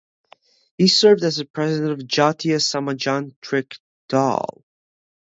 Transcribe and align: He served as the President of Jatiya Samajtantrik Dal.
He 0.79 0.87
served 0.87 1.23
as 1.23 1.35
the 1.35 1.45
President 1.45 1.91
of 1.91 2.07
Jatiya 2.07 2.55
Samajtantrik 2.55 3.77
Dal. 4.09 4.63